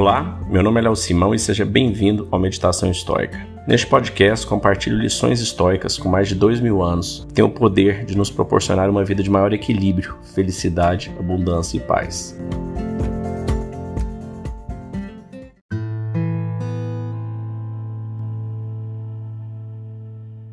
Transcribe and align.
Olá, 0.00 0.40
meu 0.48 0.62
nome 0.62 0.80
é 0.80 0.84
Léo 0.84 0.96
Simão 0.96 1.34
e 1.34 1.38
seja 1.38 1.62
bem-vindo 1.62 2.26
ao 2.30 2.40
Meditação 2.40 2.90
Histórica. 2.90 3.46
Neste 3.68 3.86
podcast, 3.86 4.46
compartilho 4.46 4.96
lições 4.96 5.42
históricas 5.42 5.98
com 5.98 6.08
mais 6.08 6.26
de 6.26 6.34
dois 6.34 6.58
mil 6.58 6.82
anos 6.82 7.26
que 7.28 7.34
têm 7.34 7.44
o 7.44 7.50
poder 7.50 8.06
de 8.06 8.16
nos 8.16 8.30
proporcionar 8.30 8.88
uma 8.88 9.04
vida 9.04 9.22
de 9.22 9.28
maior 9.28 9.52
equilíbrio, 9.52 10.16
felicidade, 10.34 11.12
abundância 11.18 11.76
e 11.76 11.80
paz. 11.80 12.34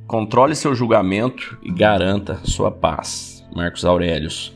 Controle 0.05 0.57
seu 0.57 0.75
julgamento 0.75 1.57
e 1.63 1.71
garanta 1.71 2.41
sua 2.43 2.69
paz. 2.69 3.47
Marcos 3.55 3.85
Aurelius. 3.85 4.53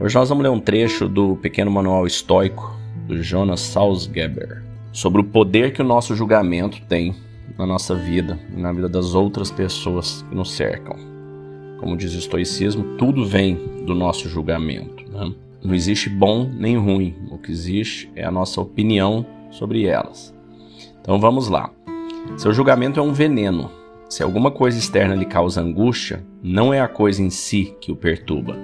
Hoje 0.00 0.16
nós 0.16 0.28
vamos 0.28 0.42
ler 0.42 0.50
um 0.50 0.58
trecho 0.58 1.08
do 1.08 1.36
pequeno 1.36 1.70
manual 1.70 2.04
estoico 2.04 2.82
do 3.06 3.22
Jonas 3.22 3.60
Salzgeber 3.60 4.62
sobre 4.92 5.20
o 5.20 5.24
poder 5.24 5.72
que 5.72 5.82
o 5.82 5.84
nosso 5.84 6.14
julgamento 6.14 6.80
tem 6.88 7.14
na 7.58 7.66
nossa 7.66 7.94
vida 7.94 8.38
e 8.56 8.60
na 8.60 8.72
vida 8.72 8.88
das 8.88 9.14
outras 9.14 9.50
pessoas 9.50 10.22
que 10.28 10.34
nos 10.34 10.52
cercam. 10.52 10.96
Como 11.78 11.96
diz 11.96 12.14
o 12.14 12.18
estoicismo, 12.18 12.96
tudo 12.96 13.26
vem 13.26 13.58
do 13.84 13.94
nosso 13.94 14.28
julgamento. 14.28 15.04
Né? 15.10 15.34
Não 15.62 15.74
existe 15.74 16.08
bom 16.08 16.48
nem 16.48 16.78
ruim, 16.78 17.14
o 17.30 17.38
que 17.38 17.50
existe 17.50 18.10
é 18.14 18.24
a 18.24 18.30
nossa 18.30 18.60
opinião 18.60 19.26
sobre 19.50 19.84
elas. 19.84 20.34
Então 21.00 21.18
vamos 21.18 21.48
lá. 21.48 21.70
Seu 22.36 22.52
julgamento 22.52 22.98
é 22.98 23.02
um 23.02 23.12
veneno. 23.12 23.70
Se 24.08 24.22
alguma 24.22 24.50
coisa 24.50 24.78
externa 24.78 25.14
lhe 25.14 25.26
causa 25.26 25.60
angústia, 25.60 26.24
não 26.42 26.72
é 26.72 26.80
a 26.80 26.88
coisa 26.88 27.22
em 27.22 27.30
si 27.30 27.76
que 27.80 27.90
o 27.90 27.96
perturba, 27.96 28.56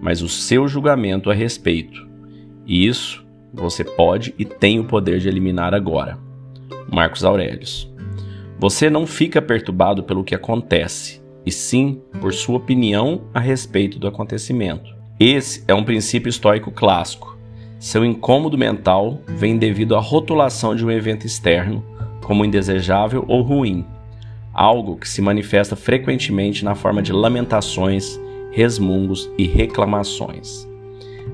mas 0.00 0.22
o 0.22 0.28
seu 0.28 0.68
julgamento 0.68 1.30
a 1.30 1.34
respeito. 1.34 2.08
E 2.66 2.86
isso 2.86 3.24
você 3.52 3.84
pode 3.84 4.34
e 4.38 4.44
tem 4.44 4.78
o 4.78 4.84
poder 4.84 5.18
de 5.18 5.28
eliminar 5.28 5.74
agora. 5.74 6.18
Marcos 6.90 7.24
Aurelius. 7.24 7.90
Você 8.58 8.90
não 8.90 9.06
fica 9.06 9.40
perturbado 9.40 10.02
pelo 10.02 10.24
que 10.24 10.34
acontece, 10.34 11.22
e 11.44 11.50
sim 11.50 12.00
por 12.20 12.32
sua 12.32 12.56
opinião 12.56 13.22
a 13.32 13.40
respeito 13.40 13.98
do 13.98 14.06
acontecimento. 14.06 14.94
Esse 15.18 15.64
é 15.66 15.74
um 15.74 15.84
princípio 15.84 16.28
estoico 16.28 16.70
clássico. 16.70 17.38
Seu 17.78 18.04
incômodo 18.04 18.58
mental 18.58 19.20
vem 19.26 19.56
devido 19.56 19.96
à 19.96 20.00
rotulação 20.00 20.74
de 20.74 20.84
um 20.84 20.90
evento 20.90 21.26
externo 21.26 21.84
como 22.22 22.44
indesejável 22.44 23.24
ou 23.26 23.42
ruim, 23.42 23.84
algo 24.52 24.96
que 24.96 25.08
se 25.08 25.20
manifesta 25.20 25.74
frequentemente 25.74 26.64
na 26.64 26.74
forma 26.74 27.02
de 27.02 27.12
lamentações, 27.12 28.20
resmungos 28.52 29.30
e 29.36 29.46
reclamações. 29.46 30.68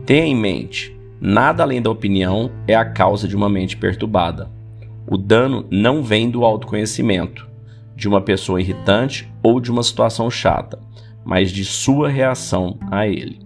Tenha 0.06 0.24
em 0.24 0.34
mente, 0.34 0.95
Nada 1.20 1.62
além 1.62 1.80
da 1.80 1.90
opinião 1.90 2.50
é 2.68 2.74
a 2.74 2.84
causa 2.84 3.26
de 3.26 3.34
uma 3.34 3.48
mente 3.48 3.76
perturbada. 3.76 4.50
O 5.06 5.16
dano 5.16 5.66
não 5.70 6.02
vem 6.02 6.30
do 6.30 6.44
autoconhecimento, 6.44 7.46
de 7.94 8.06
uma 8.08 8.20
pessoa 8.20 8.60
irritante 8.60 9.32
ou 9.42 9.60
de 9.60 9.70
uma 9.70 9.82
situação 9.82 10.30
chata, 10.30 10.78
mas 11.24 11.50
de 11.50 11.64
sua 11.64 12.08
reação 12.08 12.78
a 12.90 13.06
ele. 13.06 13.40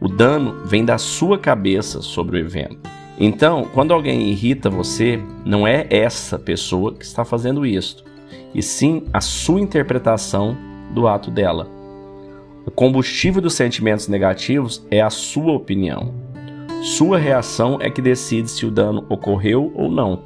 O 0.00 0.08
dano 0.08 0.64
vem 0.64 0.84
da 0.84 0.98
sua 0.98 1.38
cabeça 1.38 2.00
sobre 2.00 2.38
o 2.38 2.40
evento. 2.40 2.90
Então, 3.18 3.68
quando 3.74 3.92
alguém 3.92 4.30
irrita 4.30 4.70
você, 4.70 5.22
não 5.44 5.66
é 5.66 5.86
essa 5.90 6.38
pessoa 6.38 6.94
que 6.94 7.04
está 7.04 7.22
fazendo 7.22 7.66
isso, 7.66 8.02
e 8.54 8.62
sim 8.62 9.04
a 9.12 9.20
sua 9.20 9.60
interpretação 9.60 10.56
do 10.92 11.06
ato 11.06 11.30
dela. 11.30 11.68
O 12.66 12.70
combustível 12.70 13.42
dos 13.42 13.54
sentimentos 13.54 14.08
negativos 14.08 14.86
é 14.90 15.02
a 15.02 15.10
sua 15.10 15.52
opinião. 15.52 16.14
Sua 16.82 17.18
reação 17.18 17.78
é 17.78 17.90
que 17.90 18.00
decide 18.00 18.50
se 18.50 18.64
o 18.64 18.70
dano 18.70 19.04
ocorreu 19.10 19.70
ou 19.74 19.90
não. 19.90 20.22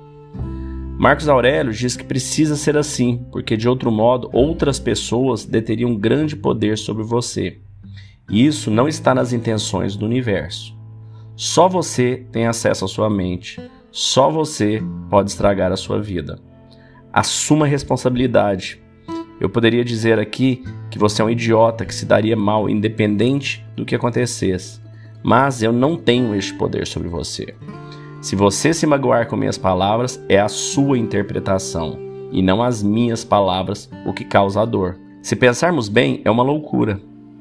Marcos 0.97 1.29
Aurélio 1.29 1.73
diz 1.73 1.97
que 1.97 2.05
precisa 2.05 2.55
ser 2.55 2.77
assim, 2.77 3.27
porque 3.33 3.57
de 3.57 3.69
outro 3.69 3.91
modo 3.91 4.31
outras 4.33 4.79
pessoas 4.79 5.45
deteriam 5.45 5.97
grande 5.97 6.37
poder 6.37 6.79
sobre 6.79 7.03
você. 7.03 7.59
E 8.31 8.47
isso 8.47 8.71
não 8.71 8.87
está 8.87 9.13
nas 9.13 9.33
intenções 9.33 9.97
do 9.97 10.07
universo. 10.07 10.79
Só 11.35 11.69
você 11.69 12.25
tem 12.31 12.47
acesso 12.47 12.85
à 12.85 12.89
sua 12.89 13.11
mente. 13.11 13.61
Só 13.91 14.31
você 14.31 14.81
pode 15.11 15.31
estragar 15.31 15.73
a 15.73 15.77
sua 15.77 16.01
vida. 16.01 16.39
Assuma 17.13 17.67
responsabilidade. 17.67 18.81
Eu 19.41 19.51
poderia 19.51 19.85
dizer 19.85 20.21
aqui 20.21 20.63
que 20.89 21.01
você 21.01 21.21
é 21.21 21.25
um 21.25 21.31
idiota 21.31 21.85
que 21.85 21.95
se 21.95 22.07
daria 22.07 22.37
mal 22.37 22.71
independente 22.71 23.67
do 23.75 23.85
que 23.85 23.97
acontecesse 23.97 24.84
mas 25.25 25.63
eu 25.63 25.73
não 25.73 25.97
tenho 25.97 26.35
este 26.35 26.53
poder 26.53 26.87
sobre 26.87 27.09
você. 27.09 27.55
Se 28.21 28.37
você 28.37 28.75
se 28.75 28.87
magoar 28.87 29.27
com 29.27 29.37
minhas 29.37 29.57
palavras, 29.57 30.23
é 30.29 30.39
a 30.39 30.49
sua 30.49 30.99
interpretação 30.99 31.99
e 32.31 32.43
não 32.43 32.63
as 32.63 32.83
minhas 32.83 33.25
palavras 33.25 33.91
o 34.05 34.13
que 34.13 34.25
causa 34.25 34.61
a 34.61 34.65
dor. 34.67 34.99
Se 35.23 35.35
pensarmos 35.35 35.89
bem, 35.89 36.21
é 36.27 36.31
uma 36.31 36.43
loucura. 36.43 37.01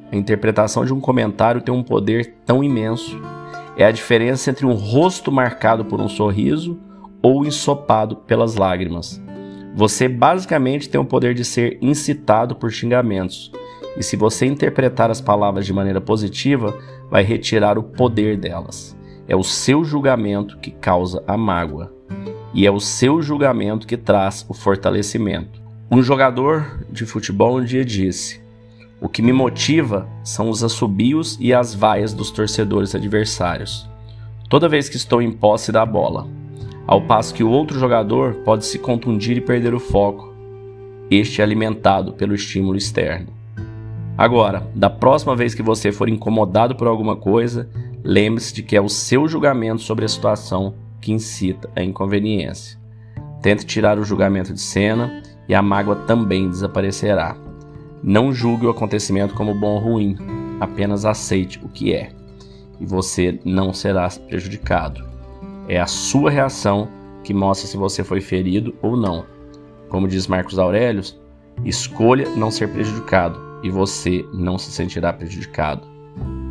A 0.10 0.16
interpretação 0.16 0.86
de 0.86 0.94
um 0.94 1.02
comentário 1.02 1.62
tem 1.62 1.74
um 1.74 1.84
poder 1.84 2.36
tão 2.46 2.64
imenso. 2.64 3.20
É 3.76 3.84
a 3.84 3.92
diferença 3.92 4.50
entre 4.50 4.66
um 4.66 4.74
rosto 4.74 5.32
marcado 5.32 5.84
por 5.84 6.00
um 6.00 6.08
sorriso 6.08 6.80
ou 7.22 7.46
ensopado 7.46 8.16
pelas 8.16 8.56
lágrimas. 8.56 9.22
Você 9.76 10.08
basicamente 10.08 10.88
tem 10.88 11.02
o 11.02 11.06
poder 11.06 11.34
de 11.34 11.44
ser 11.44 11.80
incitado 11.82 12.56
por 12.56 12.72
xingamentos. 12.72 13.52
E 13.98 14.04
se 14.04 14.16
você 14.16 14.46
interpretar 14.46 15.12
as 15.12 15.22
palavras 15.22 15.66
de 15.66 15.74
maneira 15.74 16.02
positiva, 16.02 16.78
vai 17.10 17.24
retirar 17.24 17.78
o 17.78 17.84
poder 17.84 18.38
delas. 18.38 18.98
É 19.28 19.36
o 19.36 19.44
seu 19.44 19.84
julgamento 19.84 20.58
que 20.58 20.72
causa 20.72 21.24
a 21.28 21.38
mágoa. 21.38 21.94
E 22.54 22.66
é 22.66 22.72
o 22.72 22.80
seu 22.80 23.22
julgamento 23.22 23.88
que 23.88 23.98
traz 23.98 24.46
o 24.50 24.54
fortalecimento. 24.54 25.62
Um 25.90 26.02
jogador 26.02 26.80
de 26.92 27.06
futebol 27.06 27.58
um 27.58 27.64
dia 27.64 27.86
disse: 27.86 28.42
O 29.00 29.08
que 29.08 29.22
me 29.22 29.32
motiva 29.32 30.08
são 30.24 30.50
os 30.50 30.64
assobios 30.64 31.38
e 31.40 31.54
as 31.54 31.74
vaias 31.74 32.14
dos 32.14 32.32
torcedores 32.32 32.96
adversários, 32.96 33.88
toda 34.50 34.70
vez 34.70 34.90
que 34.90 34.98
estou 34.98 35.22
em 35.22 35.32
posse 35.32 35.72
da 35.72 35.86
bola. 35.86 36.28
Ao 36.86 37.02
passo 37.02 37.34
que 37.34 37.44
o 37.44 37.50
outro 37.50 37.80
jogador 37.80 38.36
pode 38.44 38.66
se 38.66 38.78
contundir 38.78 39.38
e 39.38 39.42
perder 39.42 39.74
o 39.74 39.80
foco. 39.80 40.34
Este 41.10 41.42
é 41.42 41.44
alimentado 41.44 42.14
pelo 42.14 42.36
estímulo 42.36 42.78
externo. 42.78 43.43
Agora, 44.18 44.68
da 44.76 44.90
próxima 44.90 45.36
vez 45.36 45.56
que 45.56 45.64
você 45.64 45.92
for 45.92 46.08
incomodado 46.08 46.76
por 46.76 46.88
alguma 46.88 47.16
coisa, 47.16 47.68
lembre-se 48.04 48.54
de 48.54 48.62
que 48.62 48.76
é 48.76 48.82
o 48.82 48.90
seu 48.90 49.28
julgamento 49.28 49.82
sobre 49.82 50.06
a 50.06 50.08
situação 50.08 50.76
que 51.02 51.12
incita 51.12 51.70
a 51.76 51.82
inconveniência. 51.82 52.78
Tente 53.42 53.66
tirar 53.66 53.98
o 53.98 54.06
julgamento 54.06 54.54
de 54.54 54.62
cena 54.62 55.24
e 55.50 55.56
a 55.56 55.62
mágoa 55.62 55.96
também 55.96 56.48
desaparecerá. 56.48 57.36
Não 58.04 58.32
julgue 58.32 58.68
o 58.68 58.70
acontecimento 58.70 59.34
como 59.34 59.56
bom 59.56 59.76
ou 59.76 59.80
ruim, 59.80 60.16
apenas 60.60 61.06
aceite 61.06 61.60
o 61.64 61.68
que 61.68 61.94
é, 61.94 62.12
e 62.80 62.86
você 62.86 63.40
não 63.44 63.74
será 63.74 64.08
prejudicado. 64.30 65.04
É 65.68 65.80
a 65.80 65.88
sua 65.88 66.30
reação 66.30 66.88
que 67.24 67.34
mostra 67.34 67.68
se 67.68 67.78
você 67.78 68.04
foi 68.04 68.22
ferido 68.22 68.76
ou 68.82 68.96
não. 68.96 69.26
Como 69.90 70.08
diz 70.08 70.28
Marcos 70.28 70.60
Aurelius, 70.60 71.20
escolha 71.66 72.30
não 72.36 72.52
ser 72.52 72.68
prejudicado 72.70 73.53
e 73.64 73.70
você 73.70 74.26
não 74.34 74.58
se 74.58 74.72
sentirá 74.72 75.14
prejudicado. 75.14 75.88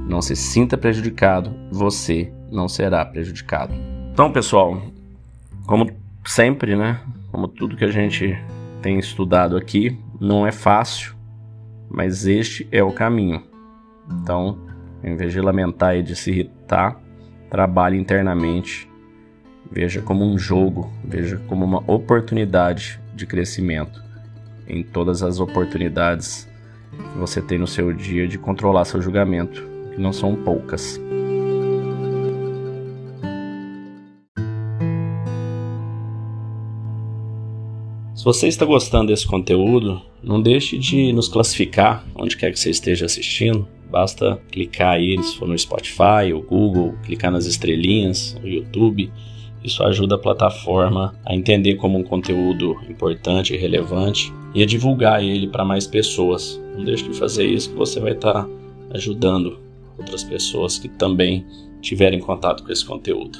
Não 0.08 0.20
se 0.20 0.34
sinta 0.34 0.76
prejudicado, 0.76 1.54
você 1.70 2.32
não 2.50 2.68
será 2.68 3.04
prejudicado. 3.04 3.74
Então, 4.12 4.32
pessoal, 4.32 4.82
como 5.66 5.90
sempre, 6.24 6.74
né? 6.74 7.00
Como 7.30 7.46
tudo 7.46 7.76
que 7.76 7.84
a 7.84 7.90
gente 7.90 8.36
tem 8.80 8.98
estudado 8.98 9.56
aqui, 9.56 9.98
não 10.20 10.46
é 10.46 10.52
fácil, 10.52 11.14
mas 11.88 12.26
este 12.26 12.66
é 12.72 12.82
o 12.82 12.92
caminho. 12.92 13.42
Então, 14.10 14.58
em 15.04 15.16
vez 15.16 15.32
de 15.32 15.40
lamentar 15.40 15.96
e 15.96 16.02
de 16.02 16.16
se 16.16 16.30
irritar, 16.30 17.00
trabalhe 17.48 17.98
internamente. 17.98 18.88
Veja 19.70 20.02
como 20.02 20.24
um 20.24 20.38
jogo, 20.38 20.92
veja 21.04 21.38
como 21.48 21.64
uma 21.64 21.82
oportunidade 21.90 23.00
de 23.14 23.26
crescimento. 23.26 24.02
Em 24.68 24.82
todas 24.82 25.22
as 25.22 25.40
oportunidades 25.40 26.48
que 26.96 27.18
você 27.18 27.40
tem 27.40 27.58
no 27.58 27.66
seu 27.66 27.92
dia 27.92 28.28
de 28.28 28.38
controlar 28.38 28.84
seu 28.84 29.00
julgamento, 29.00 29.62
que 29.94 30.00
não 30.00 30.12
são 30.12 30.34
poucas. 30.34 31.00
Se 38.22 38.24
você 38.24 38.46
está 38.46 38.64
gostando 38.64 39.08
desse 39.08 39.26
conteúdo, 39.26 40.00
não 40.22 40.40
deixe 40.40 40.78
de 40.78 41.12
nos 41.12 41.26
classificar 41.26 42.06
onde 42.14 42.36
quer 42.36 42.52
que 42.52 42.58
você 42.60 42.70
esteja 42.70 43.04
assistindo. 43.04 43.66
Basta 43.90 44.40
clicar 44.50 44.90
aí, 44.90 45.20
se 45.20 45.36
for 45.36 45.48
no 45.48 45.58
Spotify 45.58 46.32
ou 46.32 46.40
Google, 46.40 46.94
clicar 47.02 47.32
nas 47.32 47.46
estrelinhas, 47.46 48.38
no 48.40 48.48
YouTube. 48.48 49.10
Isso 49.64 49.82
ajuda 49.84 50.16
a 50.16 50.18
plataforma 50.18 51.14
a 51.24 51.34
entender 51.34 51.76
como 51.76 51.98
um 51.98 52.02
conteúdo 52.02 52.76
importante 52.88 53.54
e 53.54 53.56
relevante 53.56 54.32
e 54.54 54.62
a 54.62 54.66
divulgar 54.66 55.22
ele 55.22 55.46
para 55.46 55.64
mais 55.64 55.86
pessoas. 55.86 56.60
Não 56.76 56.84
deixe 56.84 57.08
de 57.08 57.16
fazer 57.16 57.46
isso 57.46 57.70
que 57.70 57.76
você 57.76 58.00
vai 58.00 58.12
estar 58.12 58.44
tá 58.44 58.48
ajudando 58.92 59.60
outras 59.96 60.24
pessoas 60.24 60.78
que 60.78 60.88
também 60.88 61.46
tiverem 61.80 62.20
contato 62.20 62.64
com 62.64 62.72
esse 62.72 62.84
conteúdo. 62.84 63.38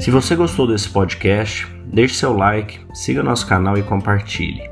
Se 0.00 0.10
você 0.10 0.34
gostou 0.34 0.66
desse 0.66 0.88
podcast, 0.88 1.66
deixe 1.86 2.14
seu 2.14 2.36
like, 2.36 2.80
siga 2.92 3.22
nosso 3.22 3.46
canal 3.46 3.78
e 3.78 3.82
compartilhe. 3.84 4.71